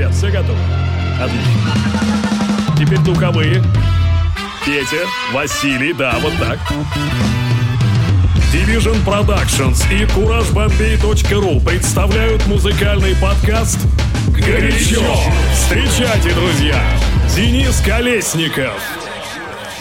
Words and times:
ребят, 0.00 0.14
все 0.14 0.30
готовы? 0.30 0.58
Отлично. 1.20 1.74
Теперь 2.78 2.98
духовые. 3.00 3.62
Петя, 4.64 5.04
Василий, 5.32 5.92
да, 5.92 6.18
вот 6.20 6.32
так. 6.38 6.58
Division 8.52 9.04
Productions 9.04 9.84
и 9.92 10.04
CourageBombay.ru 10.04 11.64
представляют 11.64 12.46
музыкальный 12.46 13.14
подкаст 13.16 13.78
«Горячо». 14.28 15.02
Встречайте, 15.52 16.32
друзья, 16.34 16.82
Денис 17.36 17.80
Колесников. 17.80 18.80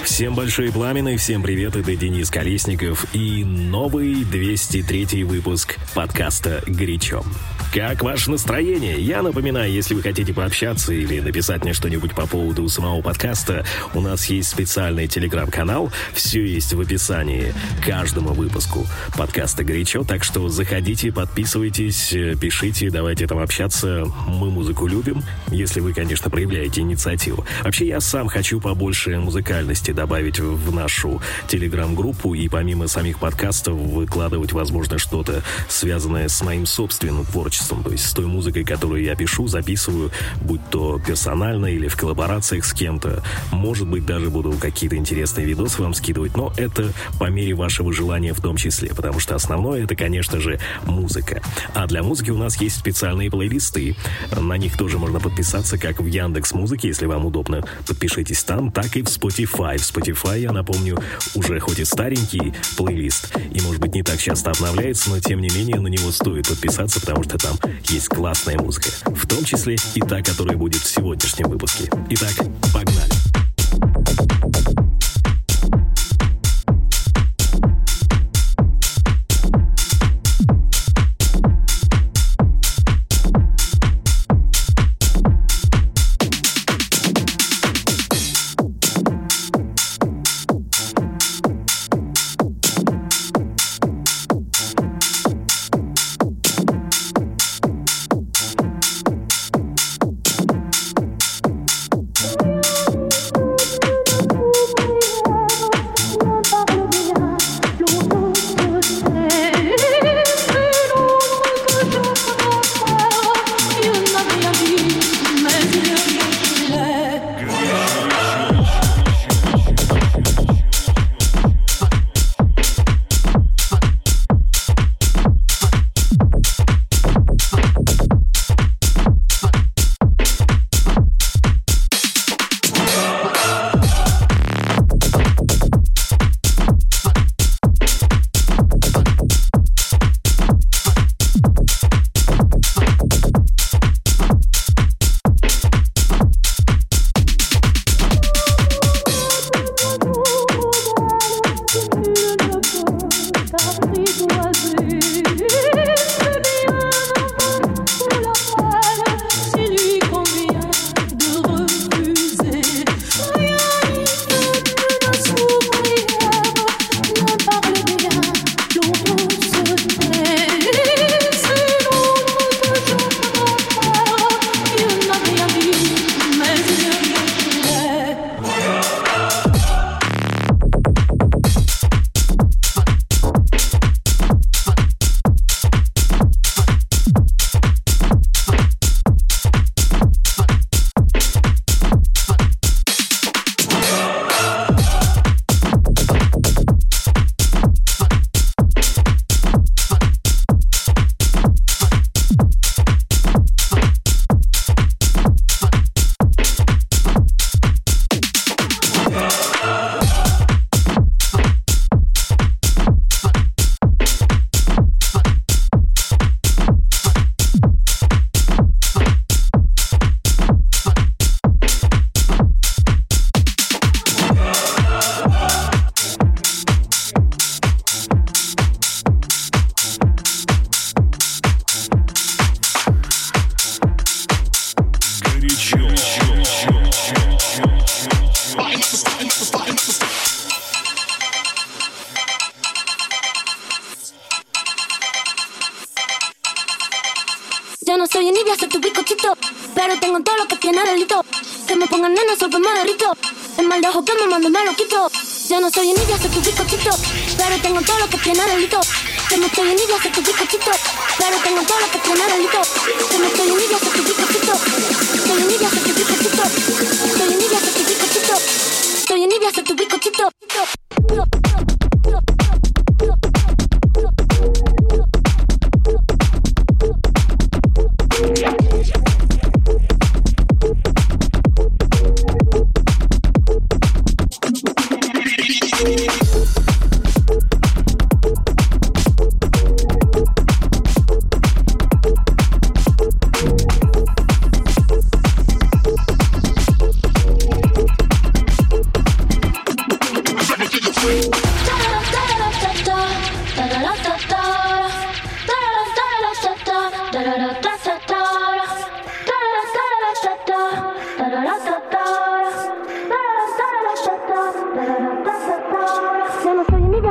Всем 0.03 0.35
большой 0.35 0.71
пламенный, 0.71 1.15
всем 1.17 1.43
привет, 1.43 1.77
это 1.77 1.95
Денис 1.95 2.29
Колесников 2.29 3.05
и 3.13 3.45
новый 3.45 4.25
203 4.25 5.23
выпуск 5.23 5.77
подкаста 5.93 6.61
«Горячо». 6.67 7.23
Как 7.71 8.01
ваше 8.01 8.31
настроение? 8.31 8.99
Я 8.99 9.21
напоминаю, 9.21 9.71
если 9.71 9.93
вы 9.93 10.01
хотите 10.01 10.33
пообщаться 10.33 10.91
или 10.91 11.19
написать 11.19 11.63
мне 11.63 11.73
что-нибудь 11.73 12.15
по 12.15 12.25
поводу 12.25 12.67
самого 12.67 13.03
подкаста, 13.03 13.63
у 13.93 14.01
нас 14.01 14.25
есть 14.25 14.49
специальный 14.49 15.07
телеграм-канал, 15.07 15.91
все 16.13 16.43
есть 16.43 16.73
в 16.73 16.81
описании 16.81 17.53
каждому 17.85 18.29
выпуску 18.33 18.87
подкаста 19.15 19.63
«Горячо», 19.63 20.03
так 20.03 20.23
что 20.23 20.49
заходите, 20.49 21.11
подписывайтесь, 21.11 22.09
пишите, 22.41 22.89
давайте 22.89 23.27
там 23.27 23.37
общаться. 23.37 24.03
Мы 24.27 24.49
музыку 24.49 24.87
любим, 24.87 25.21
если 25.51 25.79
вы, 25.79 25.93
конечно, 25.93 26.31
проявляете 26.31 26.81
инициативу. 26.81 27.45
Вообще, 27.63 27.85
я 27.85 27.99
сам 27.99 28.29
хочу 28.29 28.59
побольше 28.59 29.19
музыкальности 29.19 29.91
добавить 29.91 30.39
в 30.39 30.73
нашу 30.73 31.21
телеграм-группу 31.47 32.33
и 32.33 32.49
помимо 32.49 32.87
самих 32.87 33.19
подкастов 33.19 33.75
выкладывать, 33.75 34.53
возможно, 34.53 34.97
что-то 34.97 35.43
связанное 35.67 36.29
с 36.29 36.41
моим 36.41 36.65
собственным 36.65 37.25
творчеством 37.25 37.58
творчеством, 37.59 37.83
то 37.83 37.91
есть 37.91 38.05
с 38.05 38.13
той 38.13 38.25
музыкой, 38.25 38.63
которую 38.63 39.03
я 39.03 39.15
пишу, 39.15 39.47
записываю, 39.47 40.11
будь 40.41 40.61
то 40.69 40.99
персонально 41.05 41.67
или 41.67 41.87
в 41.87 41.95
коллаборациях 41.95 42.65
с 42.65 42.73
кем-то. 42.73 43.23
Может 43.51 43.87
быть, 43.87 44.05
даже 44.05 44.29
буду 44.29 44.53
какие-то 44.53 44.95
интересные 44.95 45.45
видосы 45.45 45.81
вам 45.81 45.93
скидывать, 45.93 46.35
но 46.35 46.53
это 46.57 46.91
по 47.19 47.29
мере 47.29 47.53
вашего 47.53 47.93
желания 47.93 48.33
в 48.33 48.41
том 48.41 48.57
числе, 48.57 48.89
потому 48.89 49.19
что 49.19 49.35
основное 49.35 49.83
это, 49.83 49.95
конечно 49.95 50.39
же, 50.39 50.59
музыка. 50.85 51.41
А 51.73 51.87
для 51.87 52.03
музыки 52.03 52.31
у 52.31 52.37
нас 52.37 52.59
есть 52.61 52.77
специальные 52.77 53.29
плейлисты. 53.29 53.95
На 54.35 54.57
них 54.57 54.77
тоже 54.77 54.97
можно 54.97 55.19
подписаться, 55.19 55.77
как 55.77 55.99
в 55.99 56.05
Яндекс 56.05 56.53
Музыке, 56.53 56.87
если 56.87 57.05
вам 57.05 57.25
удобно. 57.25 57.63
Подпишитесь 57.87 58.43
там, 58.43 58.71
так 58.71 58.95
и 58.95 59.01
в 59.01 59.05
Spotify. 59.05 59.77
В 59.77 59.95
Spotify, 59.95 60.39
я 60.39 60.51
напомню, 60.51 60.97
уже 61.35 61.59
хоть 61.59 61.79
и 61.79 61.85
старенький 61.85 62.53
плейлист, 62.77 63.35
и, 63.51 63.61
может 63.61 63.81
быть, 63.81 63.93
не 63.93 64.03
так 64.03 64.17
часто 64.19 64.51
обновляется, 64.51 65.09
но, 65.09 65.19
тем 65.19 65.41
не 65.41 65.49
менее, 65.49 65.79
на 65.79 65.87
него 65.87 66.11
стоит 66.11 66.47
подписаться, 66.47 66.99
потому 66.99 67.23
что 67.23 67.37
там 67.37 67.48
там 67.49 67.71
есть 67.85 68.07
классная 68.07 68.57
музыка, 68.57 68.89
в 69.05 69.27
том 69.27 69.43
числе 69.43 69.75
и 69.95 70.01
та, 70.01 70.21
которая 70.21 70.57
будет 70.57 70.81
в 70.81 70.87
сегодняшнем 70.87 71.49
выпуске. 71.49 71.89
Итак, 72.09 72.33
погнали! 72.73 73.28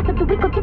digas 0.03 0.51
tu 0.53 0.63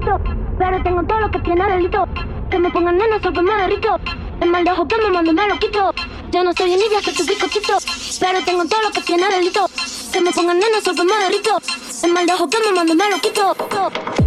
pero 0.58 0.84
tengo 0.84 1.04
todo 1.04 1.20
lo 1.20 1.32
que 1.32 1.40
tiene 1.40 1.66
delito. 1.66 2.08
Que 2.50 2.60
me 2.60 2.70
pongan 2.70 2.98
nena, 2.98 3.20
soy 3.22 3.34
que 3.34 3.42
me 3.42 3.54
derrito. 3.56 4.00
El 4.40 4.50
mal 4.50 4.64
de 4.64 4.72
ojo 4.72 4.88
que 4.88 4.98
me 4.98 5.10
mando 5.10 5.34
me 5.34 5.48
lo 5.48 5.60
quito. 5.60 5.94
Yo 6.32 6.44
no 6.44 6.54
soy 6.54 6.74
envidia 6.74 7.02
que 7.02 7.12
tu 7.12 7.26
pico 7.26 7.48
pero 8.20 8.42
tengo 8.44 8.66
todo 8.66 8.82
lo 8.82 8.92
que 8.92 9.02
tiene 9.02 9.28
delito. 9.30 9.70
Que 10.12 10.22
me 10.22 10.32
pongan 10.32 10.60
nena, 10.60 10.82
soy 10.84 10.96
que 10.96 11.04
me 11.04 11.16
derrito. 11.16 11.62
El 12.04 12.14
mal 12.14 12.26
de 12.26 12.34
ojo 12.34 12.50
que 12.50 12.58
me 12.60 12.72
mando 12.74 12.96
me 12.96 13.10
lo 13.10 13.18
quito. 13.20 14.25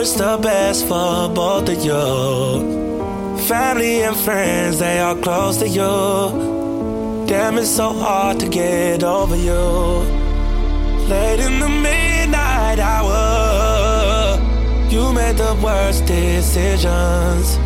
it's 0.00 0.12
the 0.12 0.38
best 0.40 0.86
for 0.86 1.28
both 1.28 1.68
of 1.68 1.84
you. 1.84 3.38
Family 3.46 4.02
and 4.02 4.16
friends, 4.16 4.78
they 4.78 5.00
are 5.00 5.16
close 5.16 5.56
to 5.58 5.68
you. 5.68 7.26
Damn, 7.26 7.58
it's 7.58 7.68
so 7.68 7.92
hard 7.92 8.38
to 8.40 8.48
get 8.48 9.02
over 9.02 9.36
you. 9.36 9.52
Late 11.08 11.40
in 11.40 11.58
the 11.58 11.68
midnight 11.68 12.78
hour, 12.78 14.38
you 14.88 15.12
made 15.12 15.36
the 15.36 15.58
worst 15.62 16.06
decisions. 16.06 17.56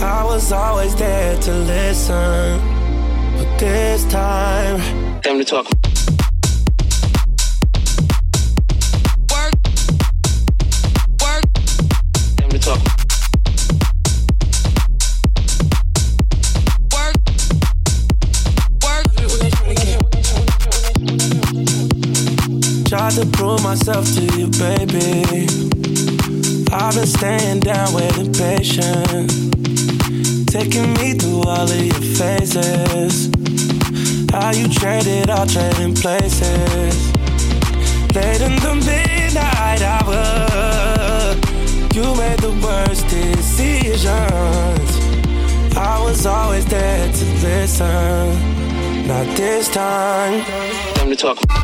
I 0.00 0.24
was 0.24 0.52
always 0.52 0.94
there 0.96 1.36
to 1.42 1.52
listen, 1.52 2.60
but 3.36 3.58
this 3.58 4.04
time, 4.04 5.20
time 5.22 5.38
to 5.38 5.44
talk. 5.44 5.77
To 23.18 23.26
prove 23.36 23.62
myself 23.64 24.04
to 24.14 24.22
you, 24.38 24.46
baby. 24.62 25.48
I've 26.70 26.94
been 26.94 27.06
staying 27.06 27.60
down, 27.60 27.92
waiting 27.92 28.32
patient. 28.32 29.30
Taking 30.46 30.92
me 30.94 31.14
through 31.14 31.42
all 31.42 31.68
of 31.68 31.84
your 31.84 32.02
phases. 32.18 33.28
How 34.30 34.52
you 34.52 34.68
traded, 34.68 35.30
all 35.30 35.46
trading 35.46 35.94
places. 35.94 36.94
Late 38.14 38.40
in 38.40 38.54
the 38.62 38.74
midnight 38.86 39.82
hour, 39.82 41.34
you 41.94 42.14
made 42.14 42.38
the 42.38 42.52
worst 42.62 43.08
decisions. 43.08 44.06
I 45.76 46.00
was 46.04 46.24
always 46.24 46.64
there 46.66 47.12
to 47.12 47.24
listen. 47.42 49.08
Not 49.08 49.26
this 49.36 49.68
time. 49.68 50.44
Time 50.94 51.08
to 51.10 51.16
talk. 51.16 51.57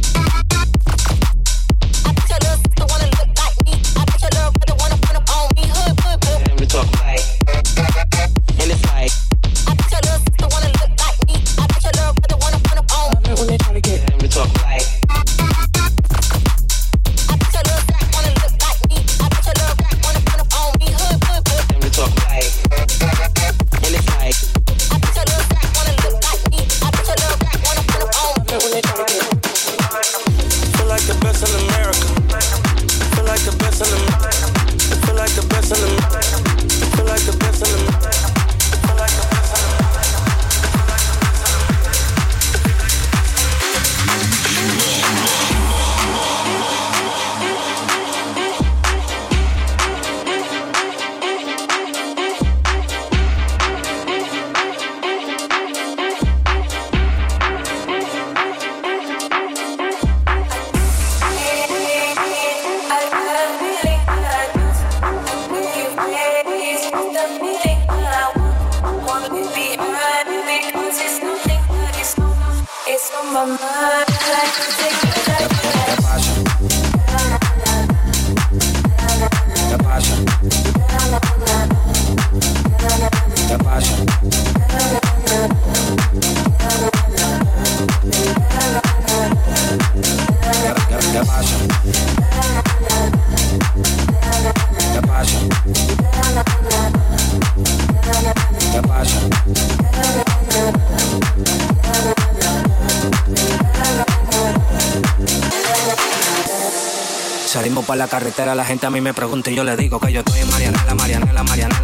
La 108.05 108.11
carretera, 108.11 108.55
la 108.55 108.67
gente 108.67 108.85
a 108.85 108.91
mí 108.91 109.01
me 109.01 109.15
pregunta 109.15 109.51
y 109.51 109.55
yo 109.55 109.65
le 109.65 109.79
digo 109.79 109.99
que 109.99 110.13
yo 110.13 110.21
estoy 110.21 110.41
en 110.41 110.51
Marianela, 110.51 110.95
Marianela, 110.95 111.43
Marianela, 111.43 111.84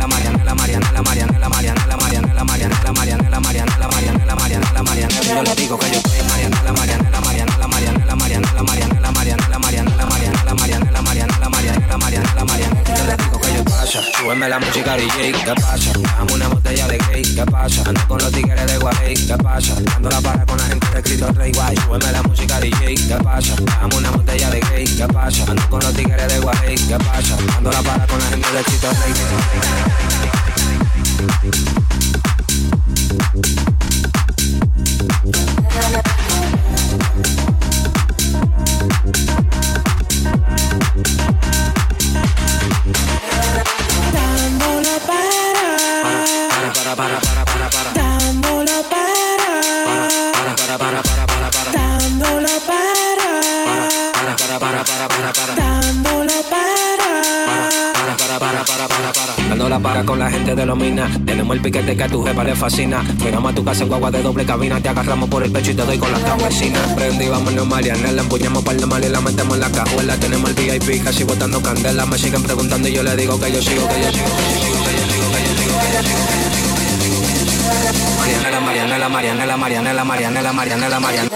súbeme 14.41 14.49
la 14.49 14.59
música 14.59 14.97
DJ, 14.97 15.33
¿qué 15.33 15.55
pasa? 15.55 15.93
Dame 16.17 16.33
una 16.33 16.49
botella 16.49 16.89
de 16.89 16.97
gay, 16.97 17.23
¿qué 17.23 17.45
pasa? 17.45 17.83
Ando 17.87 18.01
con 18.09 18.19
los 18.19 18.33
tigres 18.33 18.67
de 18.67 18.79
Guay, 18.79 19.15
¿qué 19.15 19.37
pasa? 19.37 19.75
Dando 19.83 20.09
la 20.09 20.21
para 20.23 20.47
con 20.47 20.57
la 20.57 20.65
gente 20.65 20.87
de 20.95 21.03
Cristo 21.03 21.31
Rey, 21.35 21.53
guay. 21.53 21.77
Súbeme 21.77 22.11
la 22.11 22.23
música 22.23 22.59
DJ, 22.59 22.95
¿qué 22.95 23.19
pasa? 23.23 23.55
Dame 23.67 23.97
una 23.97 24.11
botella 24.13 24.49
de 24.51 24.61
gay, 24.61 24.87
¿qué 24.87 25.07
pasa? 25.09 25.45
Ando 25.47 25.69
con 25.69 25.81
los 25.81 25.93
tigres 25.93 26.29
de 26.33 26.41
Guay, 26.41 26.75
¿qué 26.75 26.97
pasa? 26.97 27.37
Dando 27.53 27.71
la 27.71 27.83
para 27.83 28.07
con 28.07 28.19
la 28.19 28.27
gente 28.27 28.51
de 28.51 28.63
Cristo 28.63 28.89
Rey. 31.73 31.80
mina. 60.77 61.09
Tenemos 61.25 61.57
el 61.57 61.63
piquete 61.63 61.97
que 61.97 62.03
a 62.03 62.09
tu 62.09 62.23
jefa 62.25 62.45
le 62.45 62.55
fascina. 62.57 63.03
Llegamos 63.23 63.53
a 63.53 63.55
tu 63.55 63.65
casa 63.65 63.83
en 63.83 63.89
guagua 63.89 64.11
de 64.11 64.23
doble 64.23 64.45
cabina. 64.45 64.81
Te 64.81 64.89
agarramos 64.89 65.29
por 65.29 65.43
el 65.43 65.51
pecho 65.51 65.71
y 65.73 65.75
te 65.75 65.85
doy 65.85 65.99
con 65.99 66.11
las 66.13 66.23
campesinas. 66.23 66.83
Prendí, 66.95 67.29
vámonos, 67.29 67.67
Mariana. 67.67 68.13
La 68.13 68.23
empuñamos 68.23 68.63
para 68.65 68.79
la 68.79 68.87
mal 68.87 69.05
y 69.05 69.09
la 69.09 69.21
metemos 69.21 69.55
en 69.55 69.61
la 69.61 69.71
cajuela. 69.71 70.17
Tenemos 70.17 70.51
el 70.51 70.57
VIP 70.57 71.05
casi 71.05 71.25
botando 71.25 71.61
candela. 71.63 72.07
Me 72.07 72.19
siguen 72.19 72.43
preguntando 72.43 72.89
y 72.89 72.93
yo 72.93 73.03
le 73.03 73.17
digo 73.17 73.39
que 73.41 73.53
yo 73.53 73.63
sigo, 73.63 73.89
que 73.89 74.01
yo 74.01 74.13
sigo, 74.13 74.27
que 74.27 74.43
yo 74.43 74.61
sigo, 74.61 74.85
que 74.85 74.93
yo 74.93 75.07
sigo, 75.07 75.31
que 75.31 75.43
yo 75.43 75.53
sigo, 75.55 75.81
que 75.81 75.93
yo 75.95 76.03
sigo. 76.03 76.21
Mariana, 78.19 78.51
la 78.51 78.61
Mariana, 78.61 78.99
la 78.99 79.09
Mariana, 79.09 79.47
la 79.47 79.57
Mariana, 79.57 79.93
la 79.93 80.05
Mariana, 80.05 80.43
la 80.43 80.53
Mariana, 80.53 80.89
la 80.89 81.01
Mariana. 81.01 81.31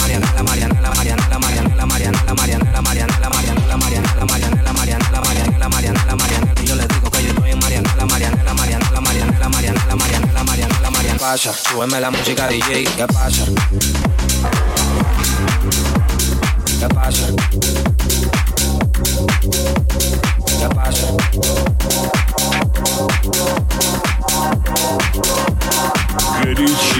Mariana, 0.00 0.32
la 0.36 0.42
Mariana, 0.42 0.80
la 0.80 0.90
Mariana, 0.90 1.28
la 1.30 1.38
Mariana, 1.38 1.74
la 1.76 1.86
Mariana, 1.86 2.24
la 2.26 2.34
Mariana, 2.34 2.72
la 2.72 2.80
Mariana, 2.82 3.20
la 3.20 3.20
Mariana, 3.20 3.20
la 3.20 3.76
Mariana, 3.76 4.12
la 4.12 4.26
Mariana, 4.26 4.62
la 4.62 4.72
Mariana, 4.72 5.10
la 5.12 5.20
Mariana, 5.20 5.58
la 5.58 5.68
Mariana, 5.68 6.04
la 6.06 6.16
Mariana. 6.16 6.31
pasa? 11.22 11.52
Súbeme 11.54 12.00
la 12.00 12.10
música 12.10 12.48
DJ, 12.48 12.82
¿qué 12.82 13.06
pasa? 13.06 13.44
¿Qué 16.80 16.88
pasa? 16.88 17.26
¿Qué 20.58 20.68
pasa? 20.74 21.06
¿Qué 26.42 26.44
Ladies 26.44 26.91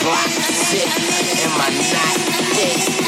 clock, 0.00 0.28
sit 0.28 0.86
in 0.86 1.50
my 1.58 1.68
night. 1.68 2.99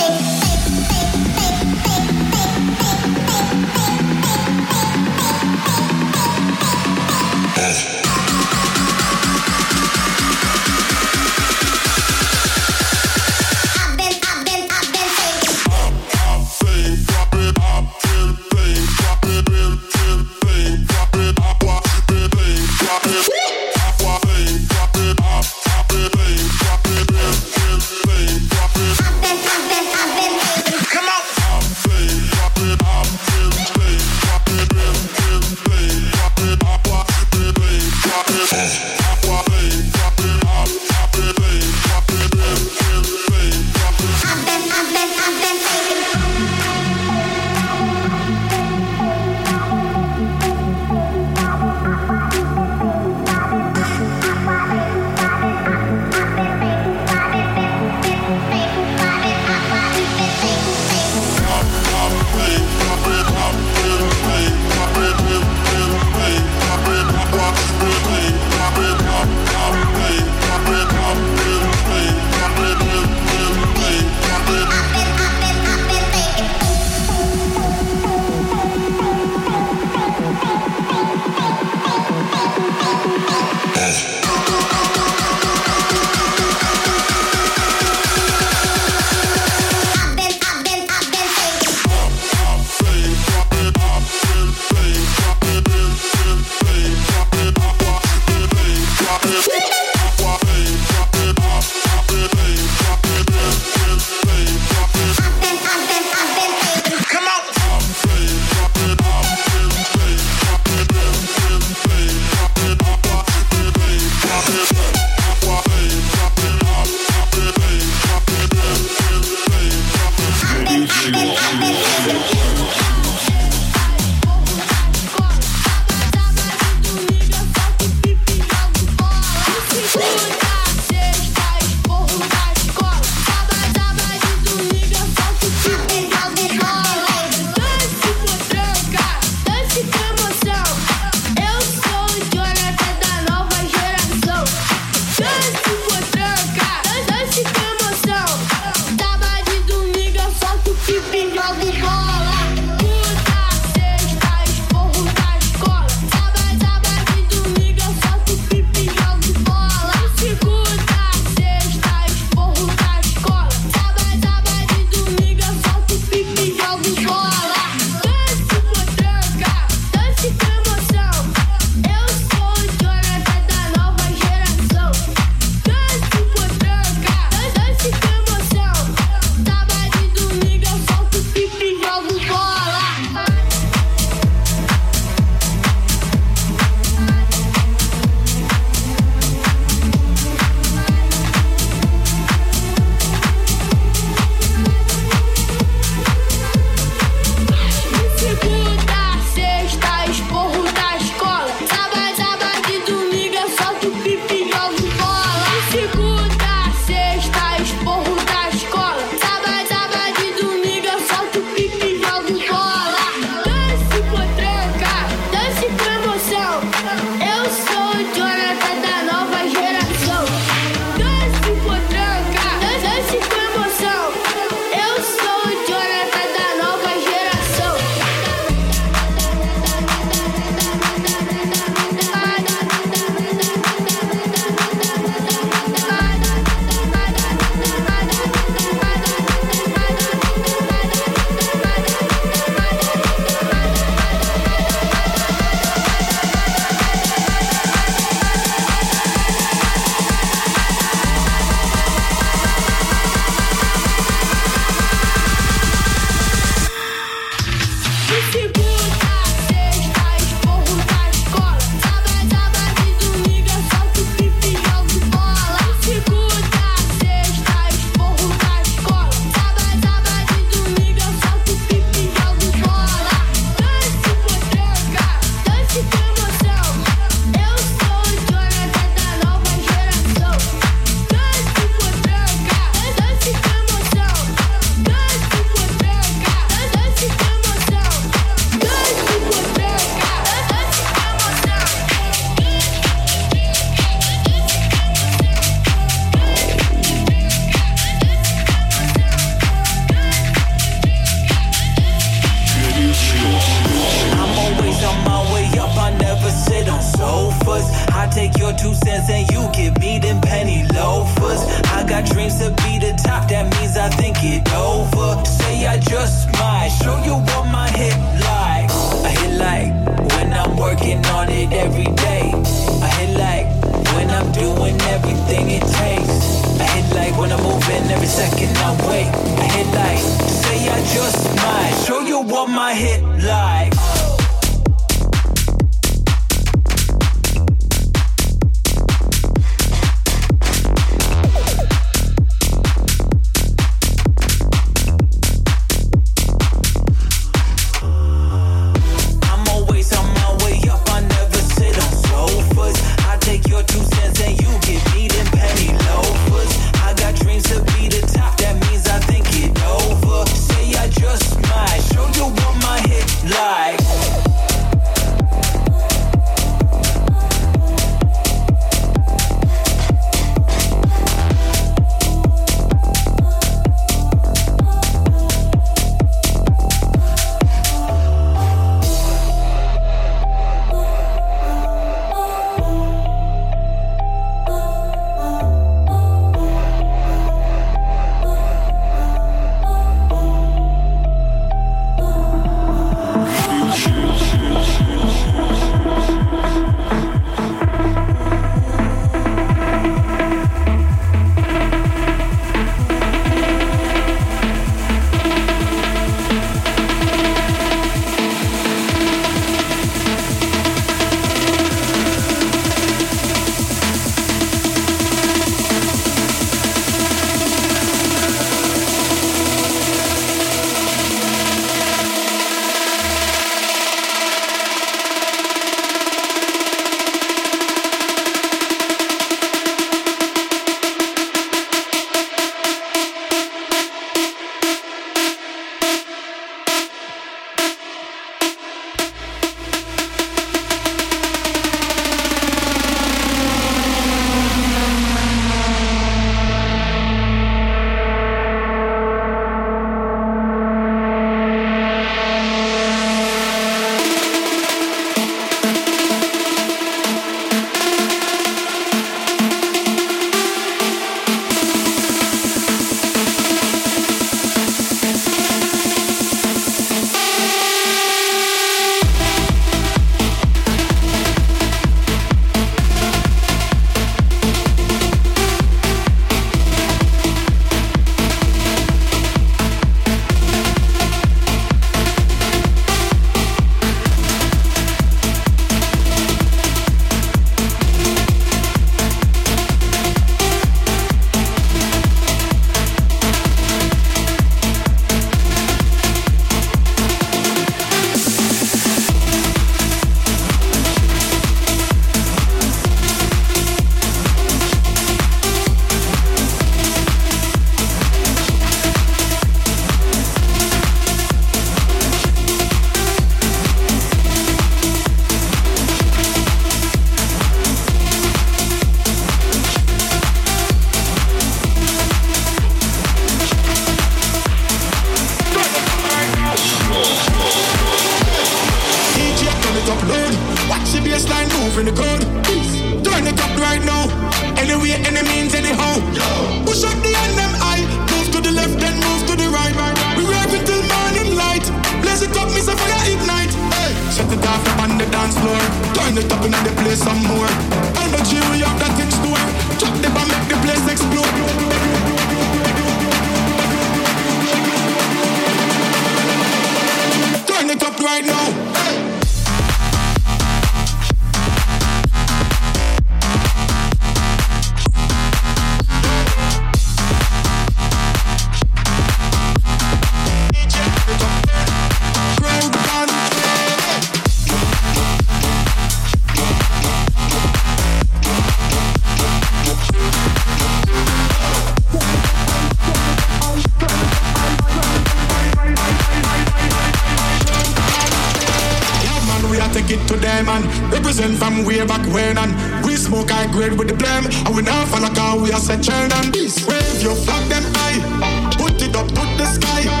them. 594.23 594.45
And 594.45 594.55
we 594.55 594.61
not 594.61 594.87
fall 594.87 595.01
like 595.01 595.41
we 595.41 595.51
are 595.51 595.59
set 595.59 595.83
children. 595.83 596.31
Wave 596.67 597.01
your 597.01 597.15
flag 597.15 597.49
them 597.49 597.63
high. 597.75 598.51
Put 598.57 598.81
it 598.81 598.95
up 598.95 599.07
to 599.07 599.23
the 599.37 599.45
sky. 599.45 600.00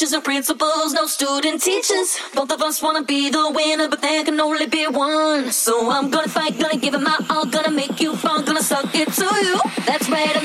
Bleachers 0.00 0.14
and 0.14 0.24
principals, 0.24 0.94
no 0.94 1.04
student 1.04 1.60
teachers. 1.60 2.18
Both 2.34 2.50
of 2.52 2.62
us 2.62 2.80
wanna 2.80 3.02
be 3.02 3.28
the 3.28 3.50
winner, 3.50 3.86
but 3.86 4.00
there 4.00 4.24
can 4.24 4.40
only 4.40 4.66
be 4.66 4.86
one. 4.86 5.52
So 5.52 5.90
I'm 5.90 6.08
gonna 6.08 6.28
fight, 6.28 6.58
gonna 6.58 6.78
give 6.78 6.94
it 6.94 7.02
my 7.02 7.18
all, 7.28 7.44
gonna 7.44 7.70
make 7.70 8.00
you 8.00 8.16
fall, 8.16 8.40
gonna 8.40 8.62
suck 8.62 8.94
it 8.94 9.12
to 9.12 9.28
you. 9.44 9.60
That's 9.86 10.08
right, 10.08 10.39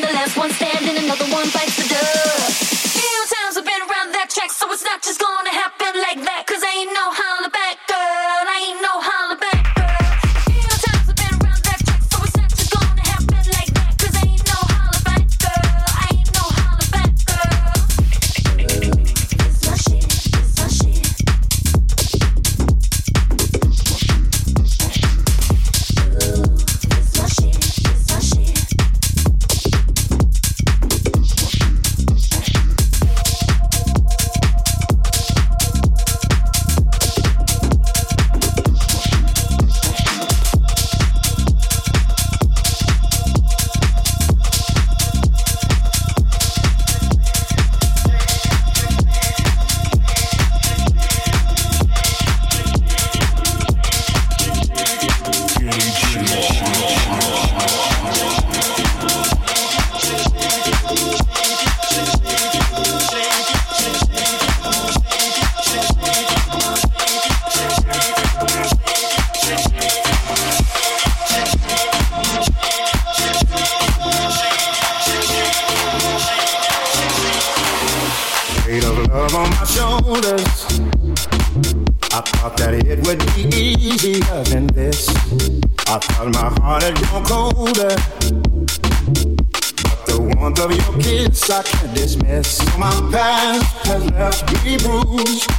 I 91.56 91.64
can 91.64 91.94
dismiss. 91.94 92.60
My 92.78 92.92
past 93.14 93.88
has 93.88 94.04
left 94.12 94.66
me 94.66 94.76
bruised. 94.76 95.50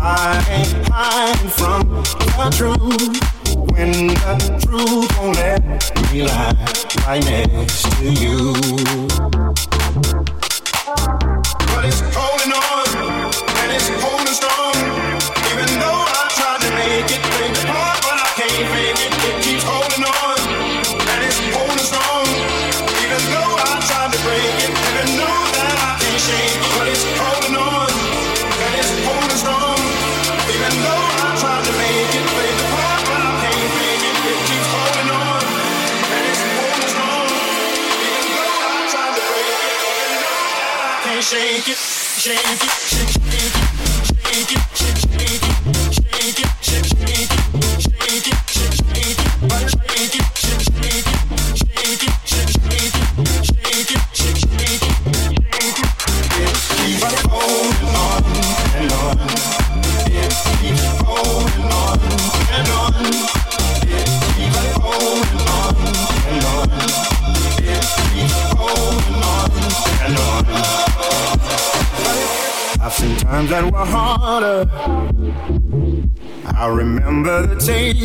I 0.00 0.42
ain't 0.48 0.88
hiding 0.88 1.50
from 1.50 1.88
the 2.38 2.48
truth. 2.56 3.20
When 3.72 4.06
the 4.06 4.58
truth 4.64 5.18
won't 5.18 5.36
let 5.36 5.62
me 6.10 6.22
lie 6.22 6.56
right 7.06 7.22
next 7.26 7.84
to 7.98 8.12
you. 8.14 8.51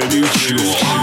Revolution. 0.00 0.97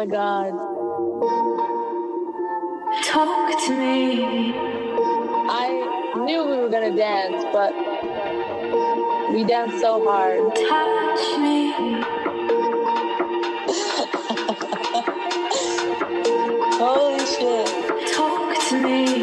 my 0.00 0.06
God. 0.06 0.52
Talk 3.04 3.66
to 3.66 3.72
me. 3.76 4.54
I 4.54 6.14
knew 6.24 6.42
we 6.42 6.56
were 6.56 6.70
going 6.70 6.90
to 6.90 6.96
dance, 6.96 7.44
but 7.52 7.74
we 9.34 9.44
danced 9.44 9.78
so 9.80 10.02
hard. 10.02 10.40
Touch 10.56 11.38
me. 11.38 11.72
Holy 16.80 17.26
shit. 17.26 17.68
Talk 18.14 18.68
to 18.70 18.76
me. 18.82 19.19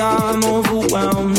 I'm 0.00 0.44
overwhelmed. 0.44 1.36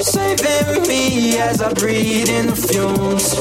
Saving 0.00 0.88
me 0.88 1.38
as 1.38 1.60
I 1.62 1.72
breathe 1.72 2.28
in 2.28 2.46
the 2.46 2.56
fumes. 2.56 3.34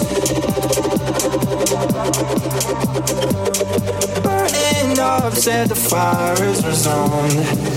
Burning 4.22 5.00
up, 5.00 5.34
said 5.34 5.70
the 5.70 5.76
fire 5.76 6.44
is 6.44 6.66
resumed. 6.66 7.75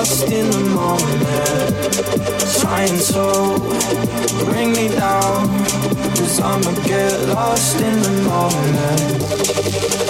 lost 0.00 0.32
in 0.32 0.50
the 0.50 0.64
moment. 0.70 1.92
Trying 2.58 2.98
to 3.12 3.24
bring 4.46 4.72
me 4.72 4.88
down. 4.88 5.46
Cause 6.16 6.40
I'ma 6.40 6.72
get 6.86 7.28
lost 7.28 7.76
in 7.80 8.00
the 8.00 8.10
moment. 8.30 10.09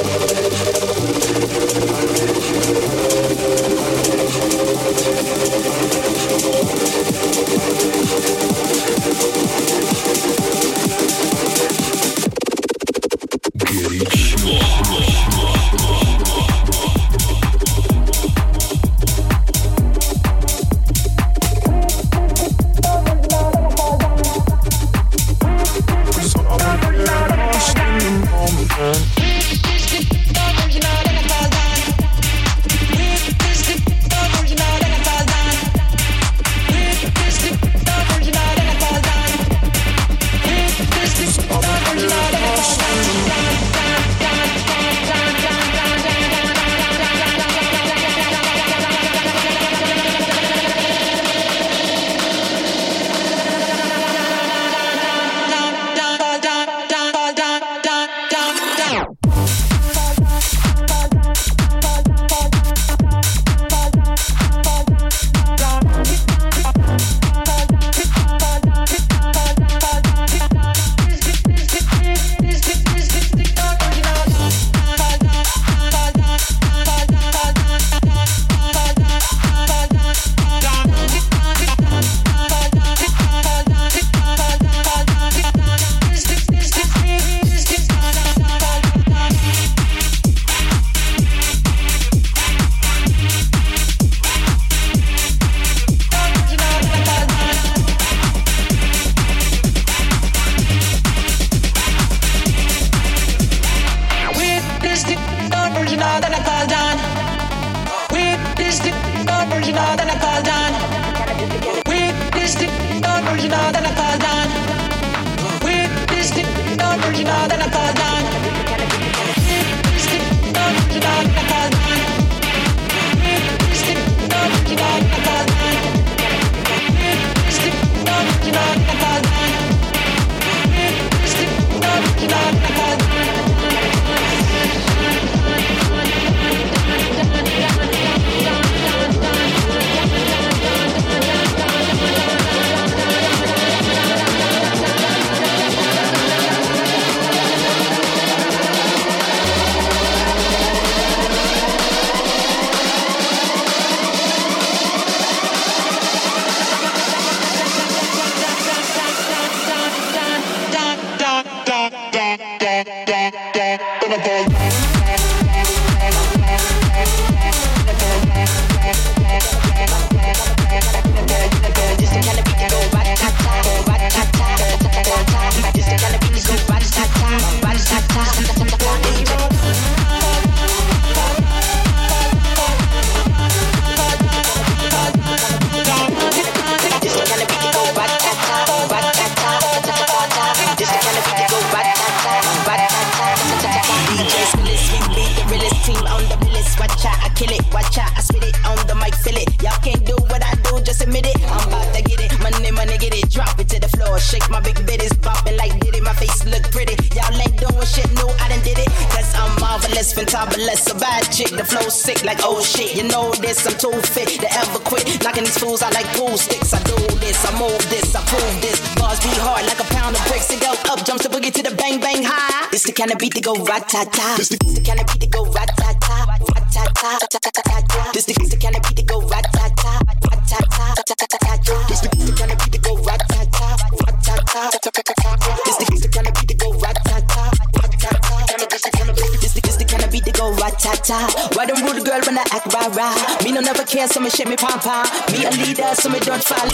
Ta. 240.78 241.26
Why 241.54 241.66
them 241.66 241.82
rude 241.84 242.04
girl 242.04 242.20
when 242.26 242.38
I 242.38 242.44
act 242.52 242.72
rah 242.72 242.88
rah? 242.94 243.14
Me 243.44 243.52
no 243.52 243.60
never 243.60 243.84
care, 243.84 244.06
so 244.06 244.20
me 244.20 244.30
shake 244.30 244.48
me 244.48 244.56
pom 244.56 244.78
pom. 244.80 245.06
Me 245.32 245.44
a 245.44 245.50
leader, 245.50 245.94
so 245.94 246.08
me 246.08 246.20
don't 246.20 246.42
fall. 246.42 246.66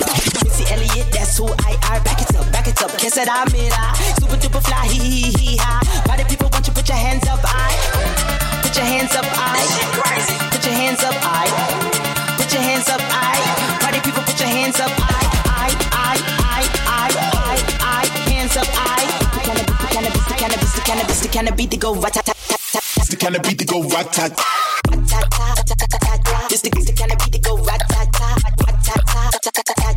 Missy 0.45 0.65
Elliott, 0.73 1.13
that's 1.13 1.39
who 1.39 1.47
I 1.65 1.77
are. 1.89 2.01
Back 2.05 2.21
it 2.23 2.35
up, 2.37 2.51
back 2.53 2.67
it 2.67 2.83
up. 2.83 2.91
Kiss 2.99 3.17
it, 3.17 3.29
I'm 3.31 3.49
it. 3.55 3.73
Super 4.21 4.37
duper 4.37 4.63
fly, 4.63 4.87
hee 4.87 4.99
hee 4.99 5.33
hee 5.39 5.57
ha. 5.57 5.81
Why 6.07 6.17
the 6.17 6.25
people 6.25 6.49
want 6.53 6.67
you 6.67 6.73
put 6.73 6.89
your 6.89 6.99
hands 6.99 7.27
up, 7.29 7.41
I? 7.45 7.73
Put 8.63 8.77
your 8.77 8.87
hands 8.87 9.15
up, 9.15 9.27
I. 9.27 9.63
Put 10.51 10.65
your 10.65 10.75
hands 10.75 11.03
up, 11.03 11.15
I. 11.23 11.47
Put 12.37 12.53
your 12.53 12.63
hands 12.63 12.89
up, 12.89 13.01
I. 13.01 13.37
Party 13.81 14.01
people, 14.01 14.23
put 14.23 14.39
your 14.41 14.49
hands 14.49 14.81
up, 14.81 14.93
I. 14.99 15.23
I, 15.47 15.71
I, 15.93 16.17
I, 16.45 16.63
I, 16.87 17.09
I, 17.33 17.57
I. 17.81 18.31
Hands 18.31 18.57
up, 18.57 18.69
I. 18.73 19.07
The 19.33 19.89
cannabis, 19.89 20.25
the 20.27 20.35
cannabis, 20.35 20.73
the 20.75 20.81
cannabis, 20.83 21.21
the 21.21 21.29
cannabis, 21.29 21.67
the 21.67 21.77
go 21.77 21.95
rat 21.95 22.17
It's 22.17 22.27
the 22.27 22.36
kind 23.27 23.37
of 23.37 23.43
beat 23.43 23.59
that 23.59 23.67
go 23.67 23.83
rat 23.83 24.13
tat. 24.13 24.31
This 26.49 26.61
the, 26.61 26.71
the 26.71 26.95
kind 26.97 27.11
of 27.11 27.19
beat 27.19 27.33
that 27.33 27.43
go 27.43 27.57
rat 27.59 27.83
tat 27.91 28.13
tat 28.13 28.39
rat. 29.17 29.35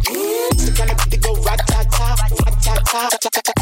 It's 0.09 0.65
the 0.65 0.73
kind 0.73 0.89
of 0.89 0.97
beat 0.97 1.11
that 1.11 1.21
go 1.21 1.35
rat 1.45 1.61
tat 1.67 1.91
tat, 1.91 2.17
rat 2.41 3.43
tat, 3.45 3.58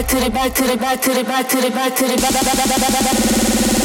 back 0.00 0.08
to 0.08 0.20
the 0.20 0.30
back 0.30 0.54
to 0.54 0.64
the 0.64 0.76
back 0.78 1.00
to 1.02 1.12
the 1.12 1.24
back 1.24 1.48
to 1.48 1.60
the 1.60 1.70
back 1.70 1.94
to 1.94 2.06
the 2.08 2.16
back 2.16 3.79